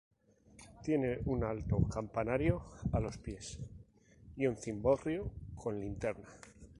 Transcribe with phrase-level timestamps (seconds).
[0.81, 3.59] Tiene un alto campanario a los pies
[4.35, 6.27] y un cimborrio con linterna.